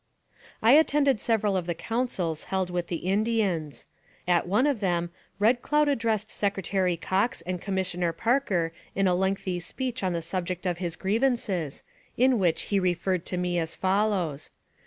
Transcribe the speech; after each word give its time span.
I 0.63 0.71
attended 0.71 1.21
several 1.21 1.55
of 1.55 1.67
the 1.67 1.75
councils 1.75 2.45
held 2.45 2.71
with 2.71 2.87
the 2.87 3.05
In 3.05 3.19
AMONG 3.19 3.23
THE 3.23 3.31
SIOUX 3.37 3.43
INDIANS. 3.43 3.85
253 4.25 4.33
dians. 4.33 4.37
At 4.39 4.47
one 4.49 4.65
of 4.65 4.79
them, 4.79 5.11
Red 5.37 5.61
Cloud 5.61 5.87
addressed 5.87 6.31
Secretary 6.31 6.97
Cox 6.97 7.41
and 7.43 7.61
Commissioner 7.61 8.11
Parker 8.11 8.73
in 8.95 9.07
a 9.07 9.13
lengthy 9.13 9.59
speech 9.59 10.01
on 10.01 10.13
the 10.13 10.23
subject 10.23 10.65
of 10.65 10.79
his 10.79 10.95
grievances, 10.95 11.83
in 12.17 12.39
which 12.39 12.63
he 12.63 12.79
referred 12.79 13.27
to 13.27 13.37
me 13.37 13.59
as 13.59 13.75
follows. 13.75 14.49